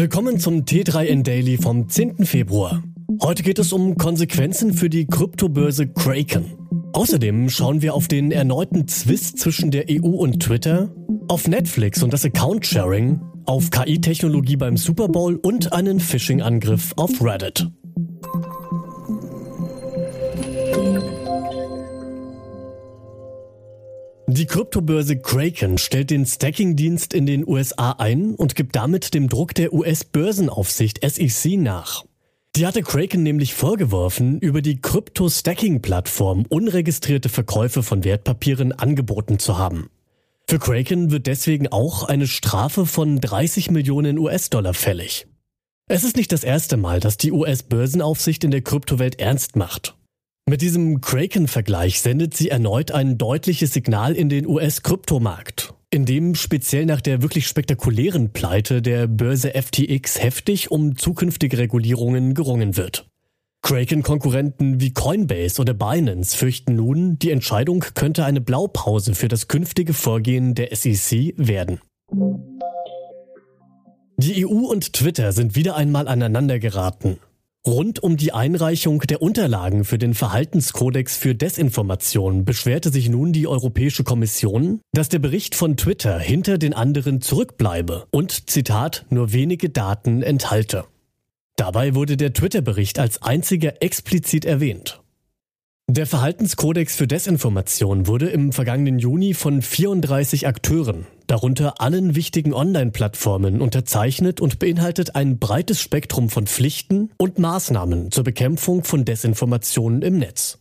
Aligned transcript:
Willkommen 0.00 0.40
zum 0.40 0.64
T3N 0.64 1.24
Daily 1.24 1.58
vom 1.58 1.86
10. 1.86 2.24
Februar. 2.24 2.82
Heute 3.20 3.42
geht 3.42 3.58
es 3.58 3.70
um 3.70 3.98
Konsequenzen 3.98 4.72
für 4.72 4.88
die 4.88 5.06
Kryptobörse 5.06 5.88
Kraken. 5.88 6.56
Außerdem 6.94 7.50
schauen 7.50 7.82
wir 7.82 7.92
auf 7.92 8.08
den 8.08 8.32
erneuten 8.32 8.88
Zwist 8.88 9.38
zwischen 9.38 9.70
der 9.70 9.90
EU 9.90 10.08
und 10.08 10.42
Twitter, 10.42 10.90
auf 11.28 11.46
Netflix 11.48 12.02
und 12.02 12.14
das 12.14 12.24
Account-Sharing, 12.24 13.20
auf 13.44 13.68
KI-Technologie 13.68 14.56
beim 14.56 14.78
Super 14.78 15.08
Bowl 15.08 15.36
und 15.36 15.74
einen 15.74 16.00
Phishing-Angriff 16.00 16.94
auf 16.96 17.22
Reddit. 17.22 17.68
Die 24.40 24.46
Kryptobörse 24.46 25.18
Kraken 25.18 25.76
stellt 25.76 26.08
den 26.08 26.24
Stacking-Dienst 26.24 27.12
in 27.12 27.26
den 27.26 27.46
USA 27.46 27.90
ein 27.98 28.34
und 28.34 28.54
gibt 28.54 28.74
damit 28.74 29.12
dem 29.12 29.28
Druck 29.28 29.54
der 29.54 29.74
US-Börsenaufsicht 29.74 31.06
SEC 31.06 31.58
nach. 31.58 32.06
Die 32.56 32.66
hatte 32.66 32.80
Kraken 32.80 33.22
nämlich 33.22 33.52
vorgeworfen, 33.52 34.38
über 34.38 34.62
die 34.62 34.80
Krypto-Stacking-Plattform 34.80 36.46
unregistrierte 36.48 37.28
Verkäufe 37.28 37.82
von 37.82 38.02
Wertpapieren 38.02 38.72
angeboten 38.72 39.38
zu 39.38 39.58
haben. 39.58 39.90
Für 40.48 40.58
Kraken 40.58 41.10
wird 41.10 41.26
deswegen 41.26 41.68
auch 41.68 42.04
eine 42.04 42.26
Strafe 42.26 42.86
von 42.86 43.20
30 43.20 43.70
Millionen 43.70 44.18
US-Dollar 44.18 44.72
fällig. 44.72 45.26
Es 45.86 46.02
ist 46.02 46.16
nicht 46.16 46.32
das 46.32 46.44
erste 46.44 46.78
Mal, 46.78 47.00
dass 47.00 47.18
die 47.18 47.32
US-Börsenaufsicht 47.32 48.42
in 48.44 48.52
der 48.52 48.62
Kryptowelt 48.62 49.20
ernst 49.20 49.56
macht. 49.56 49.96
Mit 50.48 50.62
diesem 50.62 51.00
Kraken-Vergleich 51.00 52.00
sendet 52.00 52.34
sie 52.34 52.48
erneut 52.48 52.90
ein 52.90 53.18
deutliches 53.18 53.72
Signal 53.72 54.14
in 54.14 54.28
den 54.28 54.46
US-Kryptomarkt, 54.46 55.74
in 55.90 56.06
dem 56.06 56.34
speziell 56.34 56.86
nach 56.86 57.00
der 57.00 57.22
wirklich 57.22 57.46
spektakulären 57.46 58.32
Pleite 58.32 58.82
der 58.82 59.06
Börse 59.06 59.52
FTX 59.54 60.20
heftig 60.22 60.70
um 60.70 60.96
zukünftige 60.96 61.58
Regulierungen 61.58 62.34
gerungen 62.34 62.76
wird. 62.76 63.06
Kraken-Konkurrenten 63.62 64.80
wie 64.80 64.92
Coinbase 64.92 65.60
oder 65.60 65.74
Binance 65.74 66.36
fürchten 66.36 66.74
nun, 66.74 67.18
die 67.18 67.30
Entscheidung 67.30 67.84
könnte 67.94 68.24
eine 68.24 68.40
Blaupause 68.40 69.14
für 69.14 69.28
das 69.28 69.48
künftige 69.48 69.92
Vorgehen 69.92 70.54
der 70.54 70.74
SEC 70.74 71.34
werden. 71.36 71.80
Die 74.16 74.46
EU 74.46 74.66
und 74.66 74.92
Twitter 74.94 75.32
sind 75.32 75.54
wieder 75.54 75.76
einmal 75.76 76.08
aneinander 76.08 76.58
geraten. 76.58 77.18
Rund 77.66 78.02
um 78.02 78.16
die 78.16 78.32
Einreichung 78.32 79.00
der 79.00 79.20
Unterlagen 79.20 79.84
für 79.84 79.98
den 79.98 80.14
Verhaltenskodex 80.14 81.18
für 81.18 81.34
Desinformation 81.34 82.46
beschwerte 82.46 82.90
sich 82.90 83.10
nun 83.10 83.34
die 83.34 83.46
Europäische 83.46 84.02
Kommission, 84.02 84.80
dass 84.92 85.10
der 85.10 85.18
Bericht 85.18 85.54
von 85.54 85.76
Twitter 85.76 86.18
hinter 86.18 86.56
den 86.56 86.72
anderen 86.72 87.20
zurückbleibe 87.20 88.06
und, 88.12 88.48
Zitat, 88.48 89.04
nur 89.10 89.34
wenige 89.34 89.68
Daten 89.68 90.22
enthalte. 90.22 90.84
Dabei 91.56 91.94
wurde 91.94 92.16
der 92.16 92.32
Twitter-Bericht 92.32 92.98
als 92.98 93.20
einziger 93.20 93.82
explizit 93.82 94.46
erwähnt. 94.46 95.02
Der 95.86 96.06
Verhaltenskodex 96.06 96.96
für 96.96 97.06
Desinformation 97.06 98.06
wurde 98.06 98.30
im 98.30 98.52
vergangenen 98.52 98.98
Juni 98.98 99.34
von 99.34 99.60
34 99.60 100.46
Akteuren, 100.46 101.06
darunter 101.30 101.80
allen 101.80 102.14
wichtigen 102.14 102.52
Online-Plattformen, 102.52 103.60
unterzeichnet 103.60 104.40
und 104.40 104.58
beinhaltet 104.58 105.14
ein 105.14 105.38
breites 105.38 105.80
Spektrum 105.80 106.28
von 106.28 106.46
Pflichten 106.46 107.10
und 107.18 107.38
Maßnahmen 107.38 108.10
zur 108.10 108.24
Bekämpfung 108.24 108.84
von 108.84 109.04
Desinformationen 109.04 110.02
im 110.02 110.18
Netz. 110.18 110.58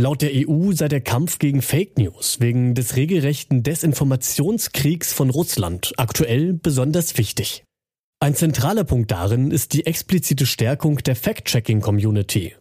Laut 0.00 0.22
der 0.22 0.30
EU 0.32 0.72
sei 0.72 0.88
der 0.88 1.00
Kampf 1.00 1.38
gegen 1.38 1.60
Fake 1.60 1.98
News 1.98 2.40
wegen 2.40 2.74
des 2.74 2.96
regelrechten 2.96 3.62
Desinformationskriegs 3.62 5.12
von 5.12 5.28
Russland 5.28 5.92
aktuell 5.96 6.54
besonders 6.54 7.18
wichtig. 7.18 7.64
Ein 8.20 8.34
zentraler 8.34 8.84
Punkt 8.84 9.10
darin 9.10 9.50
ist 9.50 9.72
die 9.72 9.86
explizite 9.86 10.46
Stärkung 10.46 10.98
der 10.98 11.16
Fact-Checking-Community 11.16 12.54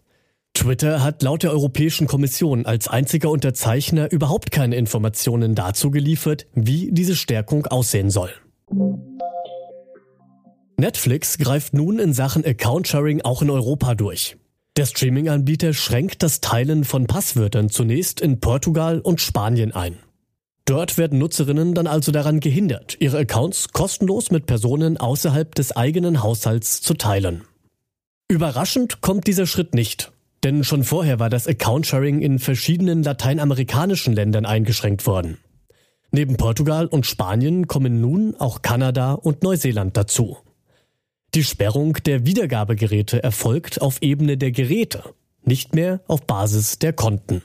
Twitter 0.58 1.03
hat 1.03 1.22
laut 1.22 1.43
der 1.43 1.52
Europäischen 1.52 2.08
Kommission 2.08 2.65
als 2.65 2.87
einziger 2.87 3.30
Unterzeichner 3.30 4.11
überhaupt 4.11 4.49
keine 4.49 4.76
Informationen 4.76 5.54
dazu 5.54 5.92
geliefert, 5.92 6.48
wie 6.55 6.89
diese 6.92 7.15
Stärkung 7.15 7.67
aussehen 7.67 8.09
soll. 8.09 8.32
Netflix 10.76 11.37
greift 11.37 11.76
nun 11.76 11.99
in 11.99 12.11
Sachen 12.11 12.43
Account-Sharing 12.43 13.21
auch 13.21 13.43
in 13.43 13.52
Europa 13.52 13.93
durch. 13.93 14.36
Der 14.77 14.87
Streaming-Anbieter 14.87 15.73
schränkt 15.73 16.23
das 16.23 16.42
Teilen 16.42 16.86
von 16.86 17.05
Passwörtern 17.05 17.70
zunächst 17.70 18.20
in 18.20 18.39
Portugal 18.39 18.99
und 18.99 19.21
Spanien 19.21 19.73
ein. 19.73 19.99
Dort 20.65 20.98
werden 20.98 21.20
Nutzerinnen 21.20 21.76
dann 21.76 21.86
also 21.86 22.11
daran 22.11 22.39
gehindert, 22.39 22.98
ihre 22.99 23.20
Accounts 23.20 23.73
kostenlos 23.73 24.32
mit 24.32 24.48
Personen 24.48 24.98
außerhalb 24.98 25.53
des 25.53 25.76
eigenen 25.77 26.23
Haushalts 26.23 26.82
zu 26.82 26.95
teilen. 26.95 27.43
Überraschend 28.27 29.02
kommt 29.02 29.27
dieser 29.27 29.45
Schritt 29.45 29.76
nicht. 29.76 30.11
Denn 30.47 30.63
schon 30.63 30.85
vorher 30.85 31.19
war 31.19 31.30
das 31.30 31.45
Account-Sharing 31.45 32.21
in 32.21 32.39
verschiedenen 32.39 33.03
lateinamerikanischen 33.03 34.13
Ländern 34.13 34.45
eingeschränkt 34.45 35.05
worden. 35.05 35.39
Neben 36.11 36.37
Portugal 36.37 36.87
und 36.87 37.05
Spanien 37.05 37.67
kommen 37.67 37.99
nun 37.99 38.33
auch 38.33 38.61
Kanada 38.61 39.11
und 39.11 39.43
Neuseeland 39.43 39.97
dazu. 39.97 40.37
Die 41.35 41.43
Sperrung 41.43 41.95
der 42.05 42.25
Wiedergabegeräte 42.25 43.21
erfolgt 43.21 43.81
auf 43.81 44.02
Ebene 44.02 44.37
der 44.37 44.52
Geräte, 44.52 45.03
nicht 45.43 45.75
mehr 45.75 45.99
auf 46.08 46.25
Basis 46.25 46.79
der 46.79 46.93
Konten. 46.93 47.41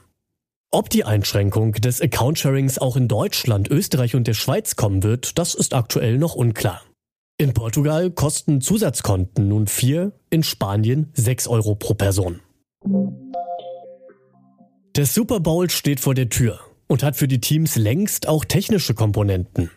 Ob 0.71 0.89
die 0.89 1.03
Einschränkung 1.03 1.73
des 1.73 2.01
Account-Sharings 2.01 2.79
auch 2.79 2.95
in 2.95 3.09
Deutschland, 3.09 3.69
Österreich 3.69 4.15
und 4.15 4.29
der 4.29 4.35
Schweiz 4.35 4.77
kommen 4.77 5.03
wird, 5.03 5.41
das 5.41 5.57
ist 5.57 5.75
aktuell 5.75 6.19
noch 6.19 6.37
unklar. 6.37 6.83
In 7.37 7.53
Portugal 7.53 8.13
kosten 8.13 8.61
Zusatzkonten 8.61 9.49
nun 9.49 9.67
4, 9.67 10.13
in 10.31 10.45
Spanien 10.45 11.11
6 11.15 11.49
Euro 11.49 11.75
pro 11.75 11.95
Person. 11.95 12.39
Der 14.97 15.07
Super 15.07 15.41
Bowl 15.41 15.71
steht 15.71 16.01
vor 16.01 16.15
der 16.15 16.29
Tür 16.29 16.61
und 16.87 17.03
hat 17.03 17.17
für 17.17 17.29
die 17.29 17.41
Teams 17.41 17.77
längst 17.77 18.29
auch 18.29 18.45
technische 18.45 18.95
Komponenten. 18.95 19.71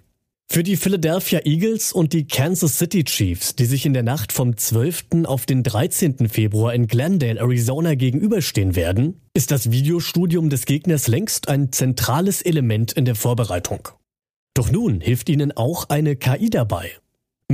Für 0.47 0.63
die 0.63 0.77
Philadelphia 0.77 1.41
Eagles 1.43 1.91
und 1.91 2.13
die 2.13 2.27
Kansas 2.27 2.77
City 2.77 3.03
Chiefs, 3.03 3.55
die 3.55 3.66
sich 3.66 3.85
in 3.85 3.93
der 3.93 4.03
Nacht 4.03 4.31
vom 4.31 4.55
12. 4.55 5.25
auf 5.25 5.45
den 5.45 5.63
13. 5.63 6.29
Februar 6.29 6.73
in 6.73 6.88
Glendale, 6.88 7.39
Arizona 7.39 7.95
gegenüberstehen 7.95 8.75
werden, 8.75 9.22
ist 9.33 9.51
das 9.51 9.72
Videostudium 9.72 10.49
des 10.49 10.66
Gegners 10.66 11.07
längst 11.07 11.49
ein 11.49 11.72
zentrales 11.72 12.41
Element 12.41 12.93
in 12.93 13.05
der 13.05 13.16
Vorbereitung. 13.16 13.89
Doch 14.53 14.72
nun 14.72 15.01
hilft 15.01 15.29
ihnen 15.29 15.51
auch 15.51 15.89
eine 15.89 16.16
KI 16.16 16.49
dabei. 16.49 16.91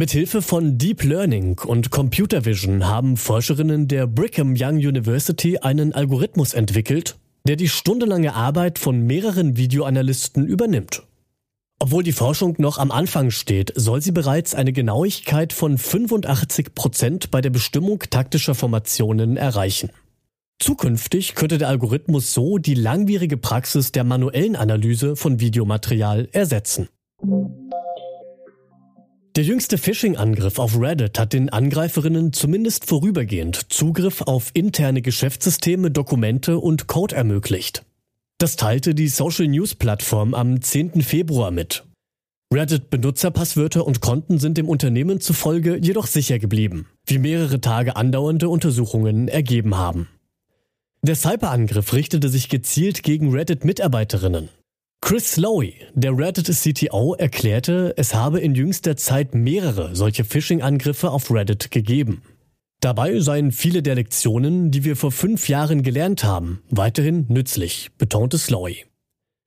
Mithilfe 0.01 0.41
von 0.41 0.79
Deep 0.79 1.03
Learning 1.03 1.59
und 1.59 1.91
Computer 1.91 2.43
Vision 2.43 2.87
haben 2.87 3.17
Forscherinnen 3.17 3.87
der 3.87 4.07
Brigham 4.07 4.55
Young 4.57 4.77
University 4.77 5.59
einen 5.59 5.93
Algorithmus 5.93 6.55
entwickelt, 6.55 7.19
der 7.47 7.55
die 7.55 7.69
stundenlange 7.69 8.33
Arbeit 8.33 8.79
von 8.79 9.05
mehreren 9.05 9.57
Videoanalysten 9.57 10.47
übernimmt. 10.47 11.03
Obwohl 11.77 12.01
die 12.01 12.13
Forschung 12.13 12.55
noch 12.57 12.79
am 12.79 12.89
Anfang 12.89 13.29
steht, 13.29 13.73
soll 13.75 14.01
sie 14.01 14.11
bereits 14.11 14.55
eine 14.55 14.73
Genauigkeit 14.73 15.53
von 15.53 15.77
85 15.77 16.73
Prozent 16.73 17.29
bei 17.29 17.41
der 17.41 17.51
Bestimmung 17.51 17.99
taktischer 18.09 18.55
Formationen 18.55 19.37
erreichen. 19.37 19.91
Zukünftig 20.57 21.35
könnte 21.35 21.59
der 21.59 21.67
Algorithmus 21.67 22.33
so 22.33 22.57
die 22.57 22.73
langwierige 22.73 23.37
Praxis 23.37 23.91
der 23.91 24.03
manuellen 24.03 24.55
Analyse 24.55 25.15
von 25.15 25.39
Videomaterial 25.39 26.27
ersetzen. 26.31 26.89
Der 29.37 29.45
jüngste 29.45 29.77
Phishing-Angriff 29.77 30.59
auf 30.59 30.77
Reddit 30.77 31.17
hat 31.17 31.31
den 31.31 31.47
Angreiferinnen 31.47 32.33
zumindest 32.33 32.85
vorübergehend 32.85 33.71
Zugriff 33.71 34.21
auf 34.23 34.51
interne 34.53 35.01
Geschäftssysteme, 35.01 35.89
Dokumente 35.89 36.59
und 36.59 36.87
Code 36.87 37.15
ermöglicht. 37.15 37.85
Das 38.39 38.57
teilte 38.57 38.93
die 38.93 39.07
Social 39.07 39.47
News 39.47 39.75
Plattform 39.75 40.33
am 40.33 40.61
10. 40.61 41.01
Februar 41.01 41.51
mit. 41.51 41.85
Reddit-Benutzerpasswörter 42.53 43.87
und 43.87 44.01
Konten 44.01 44.37
sind 44.37 44.57
dem 44.57 44.67
Unternehmen 44.67 45.21
zufolge 45.21 45.77
jedoch 45.77 46.07
sicher 46.07 46.37
geblieben, 46.37 46.87
wie 47.05 47.17
mehrere 47.17 47.61
Tage 47.61 47.95
andauernde 47.95 48.49
Untersuchungen 48.49 49.29
ergeben 49.29 49.77
haben. 49.77 50.09
Der 51.03 51.15
Cyberangriff 51.15 51.93
richtete 51.93 52.27
sich 52.27 52.49
gezielt 52.49 53.01
gegen 53.01 53.31
Reddit-Mitarbeiterinnen. 53.31 54.49
Chris 55.01 55.31
Slowey, 55.31 55.73
der 55.93 56.17
Reddit 56.17 56.45
CTO, 56.45 57.15
erklärte, 57.15 57.93
es 57.97 58.13
habe 58.13 58.39
in 58.39 58.55
jüngster 58.55 58.95
Zeit 58.95 59.35
mehrere 59.35 59.95
solche 59.95 60.23
Phishing-Angriffe 60.23 61.09
auf 61.09 61.31
Reddit 61.31 61.71
gegeben. 61.71 62.21
Dabei 62.81 63.19
seien 63.19 63.51
viele 63.51 63.83
der 63.83 63.95
Lektionen, 63.95 64.71
die 64.71 64.83
wir 64.85 64.95
vor 64.95 65.11
fünf 65.11 65.49
Jahren 65.49 65.83
gelernt 65.83 66.23
haben, 66.23 66.61
weiterhin 66.69 67.25
nützlich, 67.27 67.89
betonte 67.97 68.37
Slowey. 68.37 68.85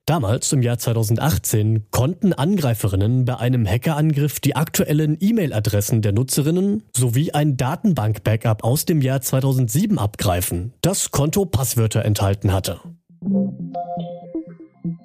Damals, 0.06 0.52
im 0.52 0.60
Jahr 0.60 0.76
2018, 0.76 1.86
konnten 1.90 2.34
Angreiferinnen 2.34 3.24
bei 3.24 3.38
einem 3.38 3.66
Hackerangriff 3.66 4.38
die 4.40 4.54
aktuellen 4.54 5.16
E-Mail-Adressen 5.18 6.02
der 6.02 6.12
Nutzerinnen 6.12 6.82
sowie 6.94 7.32
ein 7.32 7.56
Datenbank-Backup 7.56 8.64
aus 8.64 8.84
dem 8.84 9.00
Jahr 9.00 9.22
2007 9.22 9.98
abgreifen, 9.98 10.74
das 10.82 11.10
Konto 11.10 11.46
Passwörter 11.46 12.04
enthalten 12.04 12.52
hatte. 12.52 12.80